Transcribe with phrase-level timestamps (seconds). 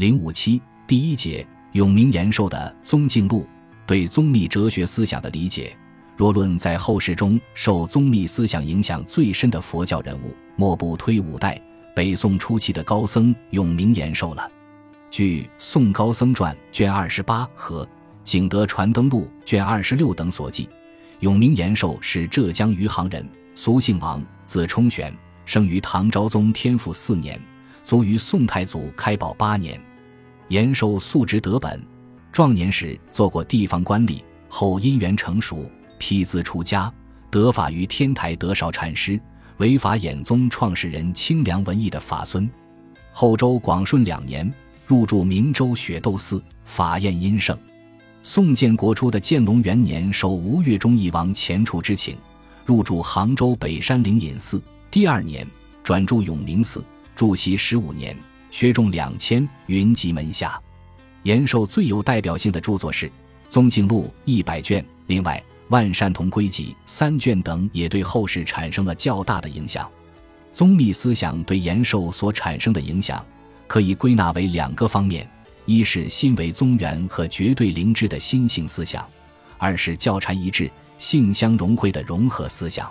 [0.00, 3.42] 零五七第一节，永明延寿的《宗敬录》
[3.86, 5.76] 对宗密哲学思想的理解。
[6.16, 11.60] 若论在后世中受宗密思想影响最深的佛教人物，莫不推五代
[11.94, 14.50] 北宋初期的高僧永明延寿了。
[15.10, 17.84] 据《宋高僧传》卷二十八和
[18.24, 20.66] 《景德传灯录》卷二十六等所记，
[21.18, 25.14] 永明延寿是浙江余杭人，俗姓王，字冲玄，
[25.44, 27.38] 生于唐昭宗天复四年，
[27.84, 29.78] 卒于宋太祖开宝八年。
[30.50, 31.80] 延寿素直得本，
[32.32, 36.92] 壮年时做过地方官吏，后因缘成熟，批字出家，
[37.30, 39.20] 得法于天台德绍禅师，
[39.58, 42.50] 为法眼宗创始人清凉文艺的法孙。
[43.12, 44.52] 后周广顺两年，
[44.88, 47.56] 入住明州雪窦寺，法宴阴盛。
[48.24, 52.16] 宋建国初的建隆元年，受吴越忠义王前处之请，
[52.66, 54.60] 入住杭州北山灵隐寺。
[54.90, 55.46] 第二年，
[55.84, 58.16] 转住永明寺，住习十五年。
[58.50, 60.60] 薛众两千，云集门下。
[61.22, 63.06] 延寿最有代表性的著作是
[63.48, 69.88] 《宗敬录》一百卷，另外《万善同归集》三卷等也对后世产生了较大的影响。
[70.52, 73.24] 宗密思想对延寿所产生的影响，
[73.66, 75.28] 可以归纳为两个方面：
[75.64, 79.04] 一是心为宗源和绝对灵知的心性思想；
[79.58, 82.90] 二是教禅一致、性相融会的融合思想。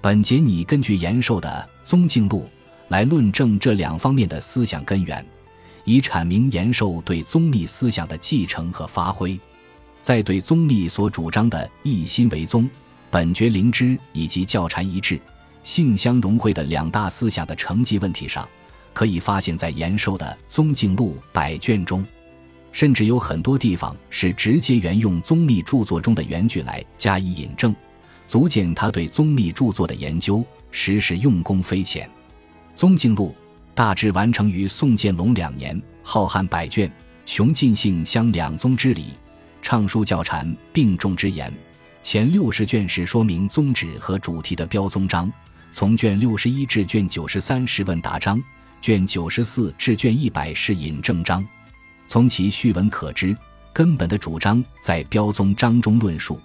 [0.00, 2.48] 本节拟根据延寿的《宗敬录》。
[2.88, 5.24] 来论证这两方面的思想根源，
[5.84, 9.38] 以阐明延寿对宗密思想的继承和发挥。
[10.00, 12.70] 在对宗密所主张的一心为宗、
[13.10, 15.20] 本觉灵知以及教禅一致、
[15.64, 18.48] 性相融会的两大思想的成绩问题上，
[18.94, 22.06] 可以发现，在延寿的《宗敬录》百卷中，
[22.70, 27.74] 甚至有很多地方是直接沿用宗密著作中的原句来加以引证，
[28.28, 32.08] 足见他对宗密著作的研究实是用功非浅。
[32.76, 33.34] 《宗敬录》
[33.74, 36.92] 大致完成于宋建隆两年，浩瀚百卷，
[37.24, 39.14] 雄尽性相两宗之理，
[39.62, 41.50] 畅述教禅并重之言。
[42.02, 45.32] 前六十卷是说明宗旨和主题的标宗章，
[45.70, 48.38] 从卷六十一至卷九十三是问答章，
[48.82, 51.42] 卷九十四至卷一百是引证章。
[52.06, 53.34] 从其序文可知，
[53.72, 56.38] 根本的主张在标宗章中论述，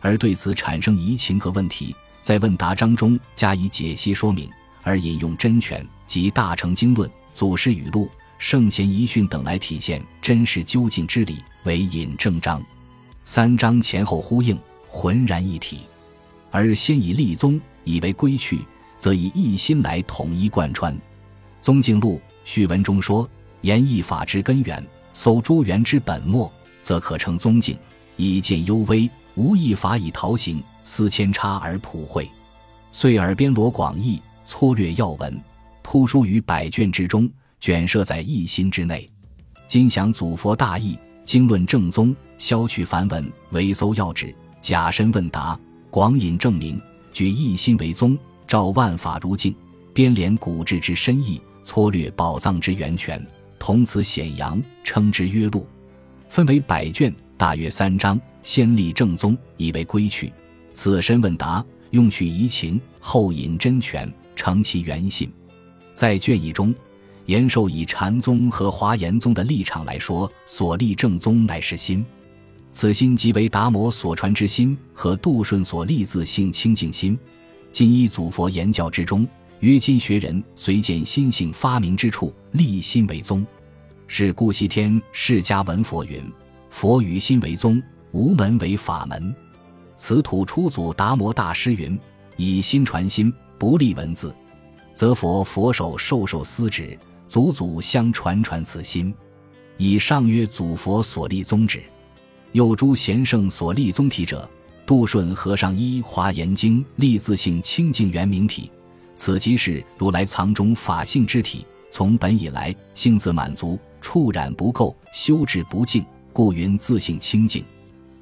[0.00, 4.50] 而对此产生疑情和问题，在问答章中加以解析说明。
[4.86, 8.08] 而引用真诠及大乘经论、祖师语录、
[8.38, 12.62] 圣贤遗训等来体现真实究竟之理，为引证章。
[13.24, 15.80] 三章前后呼应，浑然一体。
[16.52, 18.60] 而先以立宗以为归去，
[18.96, 20.96] 则以一心来统一贯穿。
[21.60, 23.28] 宗敬录序文中说
[23.62, 27.76] ：“言一法之根源，搜诸缘之本末，则可称宗敬。
[28.16, 32.30] 以见幽微，无一法以陶行，思千差而普惠，
[32.92, 35.42] 遂耳边罗广义。”粗略要闻，
[35.82, 39.10] 铺书于百卷之中，卷设在一心之内。
[39.66, 45.58] 今详祖佛大义，经论正宗，消去梵文，唯搜要旨，假身问答，
[45.90, 46.80] 广引证明，
[47.12, 49.52] 举一心为宗，照万法如镜，
[49.92, 53.20] 编连古志之深意，粗略宝藏之源泉，
[53.58, 55.66] 同此显扬，称之曰录。
[56.28, 60.32] 分为百卷，大约三章，先立正宗，以为归去。
[60.72, 64.08] 此身问答，用取疑情，后引真诠。
[64.36, 65.32] 成其原信，
[65.94, 66.72] 在卷一中，
[67.24, 72.04] 延寿以禅宗和华严宗的立场来说，所立正宗乃是心，
[72.70, 77.18] 此心即为达摩所传之心和杜顺所立自性清净心。
[77.72, 79.26] 今依祖佛言教之中，
[79.60, 83.44] 约今学人随见心性发明之处，立心为宗。
[84.06, 86.22] 是故西天释迦文佛云
[86.70, 87.82] ：“佛与心为宗，
[88.12, 89.34] 无门为法门。”
[89.96, 91.98] 此土初祖达摩大师云
[92.36, 94.34] ：“以心传心。”不立文字，
[94.94, 99.14] 则佛佛手授受司旨，祖祖相传传此心。
[99.76, 101.82] 以上曰祖佛所立宗旨。
[102.52, 104.48] 又诸贤圣所立宗体者，
[104.86, 108.70] 杜顺和尚依《华严经》立自性清净圆明体，
[109.14, 111.66] 此即是如来藏中法性之体。
[111.90, 117.64] 从本以来，性自满足，触染不垢，修治不净，故云自性清净，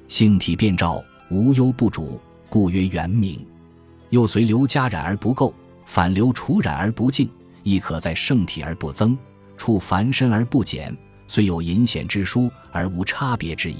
[0.07, 3.45] 性体遍照，无忧不主，故曰圆明。
[4.15, 5.51] 又随流加染而不垢，
[5.83, 7.29] 反流除染而不净，
[7.63, 9.17] 亦可在圣体而不增，
[9.57, 10.95] 处凡身而不减，
[11.27, 13.79] 虽有隐显之殊，而无差别之意。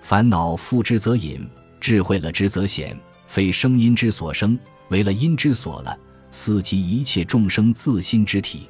[0.00, 1.44] 烦恼复之则隐，
[1.80, 2.96] 智慧了之则显，
[3.26, 4.56] 非声音之所生，
[4.88, 5.98] 为了音之所了，
[6.30, 8.68] 思及一切众生自心之体，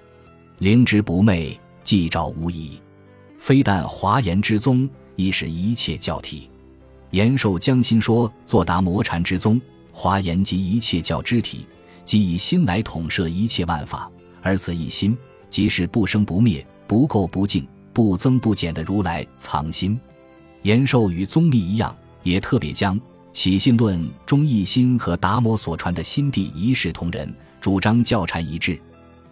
[0.61, 2.81] 灵之不昧，寂照无疑。
[3.39, 6.49] 非但华严之宗，亦是一切教体。
[7.11, 9.61] 延寿将心说作达摩禅之宗。
[9.99, 11.67] 华严及一切教之体，
[12.05, 14.11] 即以心来统摄一切万法，
[14.43, 15.17] 而此一心
[15.49, 19.99] 即是不生不灭、不垢不净、不增不减的如来藏心。
[20.61, 23.01] 延寿与宗密一样，也特别将
[23.33, 28.79] 起信论中一心和达摩所传的心地一视同仁，主张教禅一致。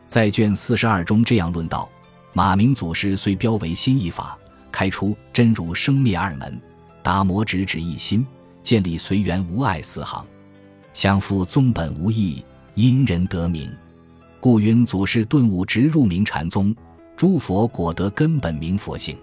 [0.08, 1.86] 在卷四十二中这样论道：
[2.32, 4.38] 马明祖师虽标为心一法，
[4.72, 6.58] 开出真如生灭二门；
[7.02, 8.26] 达摩直指一心，
[8.62, 10.24] 建立随缘无碍四行，
[10.94, 12.42] 相复宗本无异，
[12.74, 13.70] 因人得名。
[14.38, 16.74] 故云祖师顿悟直入明禅宗，
[17.16, 19.16] 诸佛果得根本明佛性，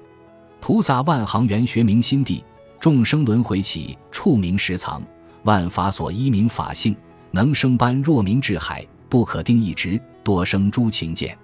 [0.59, 2.43] 菩萨万行缘学明心地，
[2.77, 5.01] 众生轮回起处明实藏，
[5.43, 6.93] 万法所依明法性，
[7.31, 9.99] 能生般若明智海，不可定一直。
[10.23, 11.35] 多生诸情见，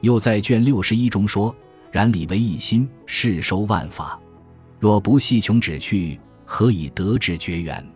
[0.00, 1.54] 又在卷六十一中说
[1.92, 4.18] ：“然理为一心，是收万法。
[4.78, 7.86] 若不系穷止去，何以得之绝缘？”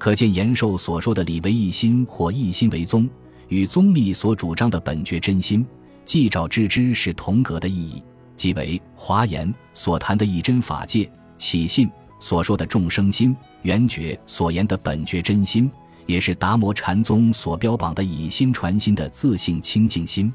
[0.00, 3.06] 可见延寿所说的“理为一心”或“一心为宗”，
[3.48, 5.64] 与宗密所主张的本觉真心、
[6.06, 8.02] 寂照知之是同格的意义，
[8.34, 11.06] 即为华严所谈的一真法界，
[11.36, 11.86] 起信
[12.18, 15.70] 所说的众生心，圆觉所言的本觉真心。
[16.06, 20.32] 也是达摩禅宗所标榜的以心传心的自性清净心，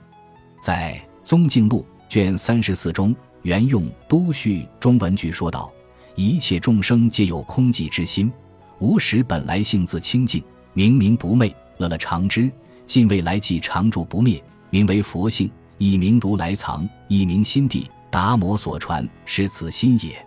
[0.62, 1.83] 在《宗静录》
[2.13, 5.69] 卷三十四中，原用都序中文句说道
[6.15, 8.31] ：“一切众生皆有空寂之心，
[8.80, 10.44] 无始本来性自清净，
[10.74, 12.51] 明明不昧，乐乐常知，
[12.86, 17.89] 近未来即常住不灭，名为佛性，一名如来藏，一名心地。
[18.12, 20.25] 达摩所传是此心也。”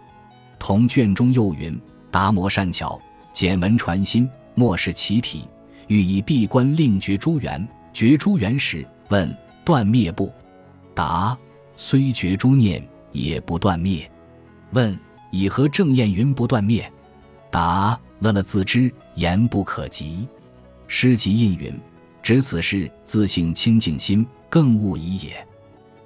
[0.58, 1.78] 同卷中又云
[2.10, 3.00] ：“达摩善巧，
[3.32, 5.44] 简文传心。”莫是其体，
[5.86, 9.32] 欲以闭关令绝诸缘，绝诸缘时，问
[9.64, 10.32] 断灭不？
[10.94, 11.38] 答：
[11.76, 14.10] 虽绝诸念，也不断灭。
[14.72, 14.98] 问
[15.30, 16.92] 以何正验云不断灭？
[17.50, 20.28] 答：乐乐自知，言不可及。
[20.86, 21.78] 诗集印云：
[22.22, 25.46] 指此事自性清净心，更勿疑也。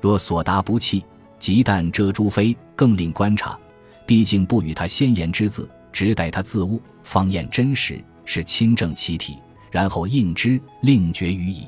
[0.00, 1.04] 若所答不弃，
[1.38, 3.58] 即但遮诸非，更令观察。
[4.06, 8.02] 毕竟不与他先言之字，只待他自悟，方验真实。
[8.24, 9.36] 是清正其体，
[9.68, 11.66] 然后印之，令绝于矣。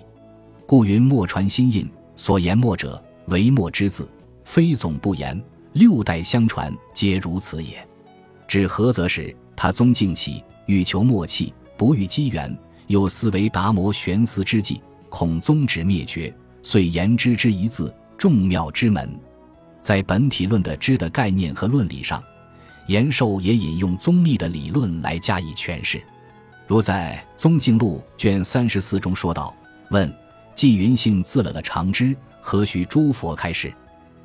[0.67, 4.09] 故云莫传心印，所言墨者，为墨之字，
[4.44, 5.43] 非总不言。
[5.73, 7.85] 六代相传，皆如此也。
[8.47, 12.56] 指何则是他宗敬起，欲求默契，不遇机缘，
[12.87, 19.09] 又思为达摩玄思之计，恐宗旨灭绝，遂言之之一字，众妙之门。
[19.81, 22.23] 在本体论的知的概念和论理上，
[22.87, 26.03] 延寿也引用宗密的理论来加以诠释。
[26.67, 29.55] 如在《宗静录》卷三十四中说道
[29.91, 30.11] ：“问：
[30.55, 33.73] 既云性自了的常知，何须诸佛开示？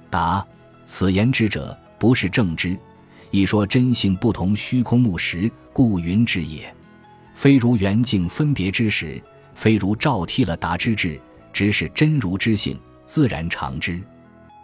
[0.09, 0.45] 答：
[0.85, 2.79] 此言之者，不是正知，
[3.31, 6.73] 一说真性不同虚空目识，故云之也。
[7.35, 9.21] 非如圆镜分别之时，
[9.53, 11.19] 非如照剃了达之智，
[11.53, 14.01] 只是真如之性，自然常知。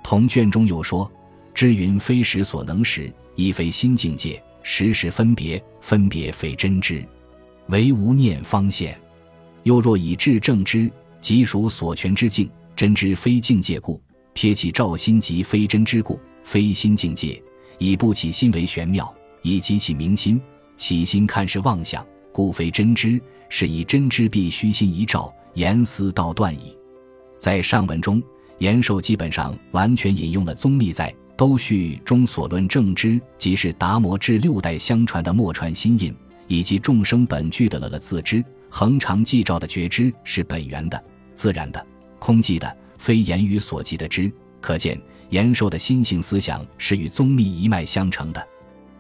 [0.04, 1.10] 同卷中又说：
[1.54, 7.04] 知云非识所能识，亦非心境界，时时分别，分别非真知。”
[7.70, 8.96] 唯无念方现，
[9.64, 10.92] 又若以智正知，
[11.22, 14.00] 即属所全之境；真知非境界故，
[14.34, 17.42] 撇起照心即非真知故，非心境界，
[17.77, 20.42] 以不起心为玄妙，以激起明心。
[20.77, 26.77] 起心看是妄想，故非真知，是以真知必虚心一照，言思道断矣。
[27.38, 28.22] 在上文中，
[28.57, 36.15] 延寿基本上完全引用了宗密在都序中所论正知，即是达摩至六代相传的默传心印。
[36.48, 41.03] 以及众生本具的了了自知，恒常寂照的觉知是本源的、
[41.34, 41.84] 自然的、
[42.20, 44.32] 空寂的，非言语所及的知。
[44.62, 48.48] 可见延寿的心性思想是与宗密一脉相承的，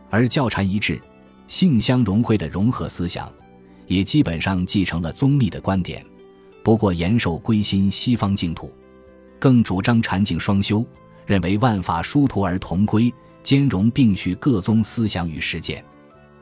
[0.09, 1.01] 而教禅一致、
[1.47, 3.31] 性相融汇的融合思想，
[3.87, 6.05] 也基本上继承了宗密的观点。
[6.63, 8.71] 不过延寿归心西方净土，
[9.39, 10.85] 更主张禅净双修，
[11.25, 13.13] 认为万法殊途而同归，
[13.43, 15.83] 兼容并蓄各宗思想与实践。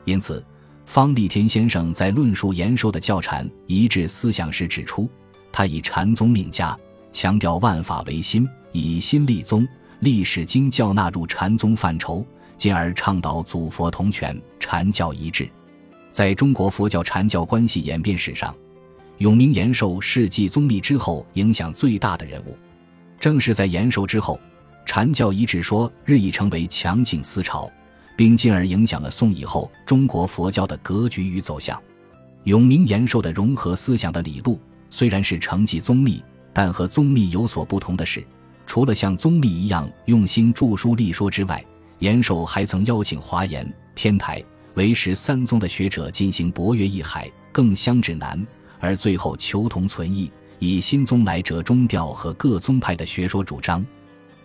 [0.04, 0.44] 因此。
[0.86, 5.08] 方立天先生在论述延寿的教禅一致思想时指出，
[5.50, 6.78] 他以禅宗命家，
[7.10, 9.66] 强调万法唯心，以心立宗，
[10.00, 12.26] 历史经教纳入禅宗范畴，
[12.56, 15.48] 进而倡导祖佛同权，禅教一致。
[16.10, 18.52] 在中国佛教禅教关系演变史上，
[19.18, 22.58] 永明延寿是继宗密之后影响最大的人物。
[23.20, 24.40] 正是在延寿之后，
[24.84, 27.70] 禅教一致说日益成为强劲思潮。
[28.16, 31.80] 并进而影响了宋以后中国佛教的格局与走向。
[32.44, 34.56] 永明延寿的融合思想的理路
[34.90, 38.24] 虽然是承继宗密，但和宗密有所不同的是，
[38.66, 41.64] 除了像宗密一样用心著书立说之外，
[41.98, 44.42] 延寿还曾邀请华严、天台、
[44.74, 48.46] 唯识三宗的学者进行博约一海，更相指南，
[48.80, 53.84] 而最后求同存异，以新宗来折中调和各宗派的学说主张。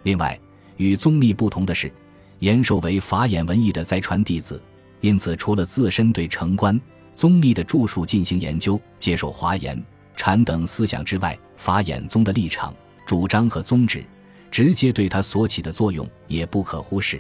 [0.04, 0.40] 另外。
[0.78, 1.92] 与宗密不同的是，
[2.40, 4.64] 延寿为法眼文艺的再传弟子，
[5.02, 6.80] 因此除了自身对成观、
[7.18, 9.84] 宗密的著述进行研究、接受华严、
[10.16, 12.74] 禅等思想之外，法眼宗的立场、
[13.10, 14.06] 主张和宗旨，
[14.52, 17.20] 直接对他所起的作用也不可忽视。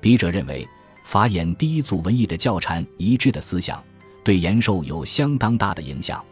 [0.00, 0.64] 笔者认为，
[1.02, 3.82] 法眼第一组文艺的教禅一致的思想，
[4.22, 6.24] 对延寿有相当大的影响。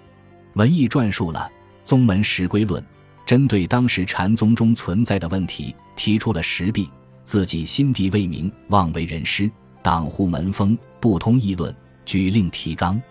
[0.52, 1.50] 文艺撰述了
[1.84, 2.80] 《宗门实归论》。
[3.26, 6.88] 针对当时禅宗中存在的问题，提出了十弊，
[7.24, 9.50] 自己心地未明，妄为人师，
[9.82, 11.74] 党护门风，不通议论，
[12.04, 13.02] 举令提纲，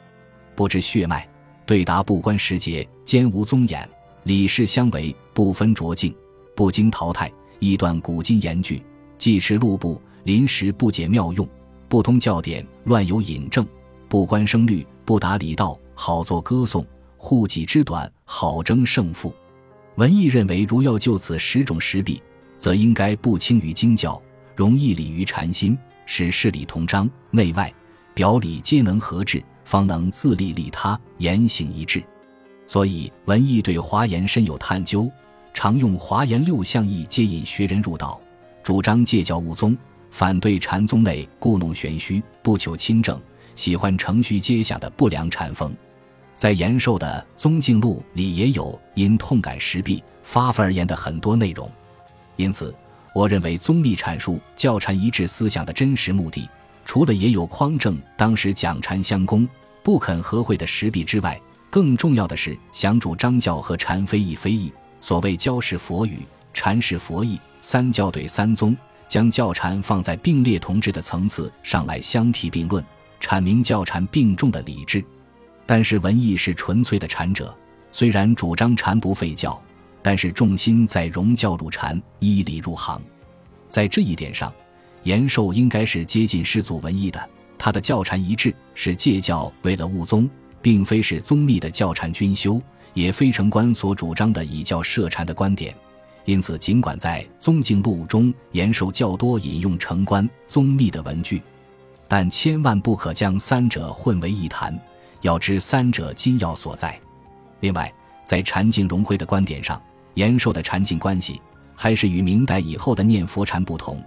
[0.56, 1.28] 不知血脉，
[1.66, 3.90] 对答不关时节，兼无宗眼，
[4.24, 6.15] 理事相违，不分浊净，
[6.56, 8.82] 不经淘汰，臆断古今言句，
[9.18, 11.48] 既持路部，临时不解妙用，
[11.89, 13.68] 不通教典，乱有引证，
[14.08, 16.86] 不观声律，不达礼道，好作歌颂，
[17.18, 19.34] 护己之短，好争胜负。
[19.96, 22.22] 文艺认为，如要就此十种实弊，
[22.58, 24.22] 则应该不轻于经教，
[24.56, 27.72] 容易理于禅心，使事理同章，内外
[28.13, 32.01] 表里皆能合致，方能自利利他，言行一致。
[32.67, 35.10] 所以，文艺对华严深有探究，
[35.53, 38.20] 常用华严六相义接引学人入道，
[38.63, 39.77] 主张戒教务宗，
[40.10, 43.20] 反对禅宗内故弄玄虚、不求亲政、
[43.55, 45.75] 喜欢程序阶下的不良禅风。
[46.36, 51.70] 在延寿的《宗敬录》里也有因痛感时弊发愤而言的很多内容，
[52.38, 52.74] 因此，
[53.13, 56.50] 我认为宗密阐述教禅一致思想的真实目的，
[56.86, 59.48] 除了也有匡正当时讲禅相公
[59.84, 61.39] 不肯合会的时弊之外，
[61.74, 66.20] 更重要的是想主张教和禅非议非议，所谓教是佛语，
[66.53, 68.77] 禅是佛意，三教对三宗，
[69.08, 72.86] 将教禅放在并列同治的层次上来相提并论，
[73.20, 75.03] 阐明教禅并重的理智。
[75.65, 77.51] 但是文艺是纯粹的禅者，
[77.92, 79.60] 虽然主张禅不废教，
[80.03, 83.01] 但是重心在融教入禅，依理入行。
[83.68, 84.53] 在这一点上，
[85.01, 87.30] 延寿应该是接近师祖文艺的。
[87.58, 90.30] 他的教禅一致，是戒教为了悟宗，
[90.63, 92.60] 并非是宗密的教禅均修，
[92.96, 95.75] 也非成观所主张的以教摄禅的观点。
[96.25, 101.41] 因此，尽管在《宗敬录》中，延寿较多引用成观、宗密的文句，
[102.08, 104.79] 但千万不可将三者混为一谈。
[105.20, 107.00] 要知三者精要所在。
[107.62, 107.93] 另外，
[108.25, 109.82] 在禅境融会的观点上，
[110.15, 111.41] 延寿的禅境关系
[111.75, 114.01] 还是与明代以后的念佛禅不同，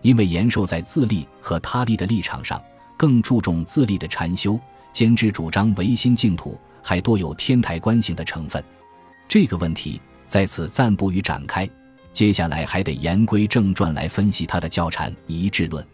[0.00, 2.58] 因为延寿在自立和他立的立场上
[2.96, 4.58] 更注重自立的禅修，
[4.92, 8.62] 兼之主张唯心净土，还多有天台观行的成分。
[9.28, 11.68] 这个问题在此暂不予展开，
[12.12, 15.84] 接下来还得言归正传来分析他的教禅一致论。